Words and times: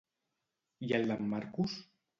I 0.89 0.95
el 1.01 1.07
d'en 1.13 1.31
Marcus? 1.37 1.81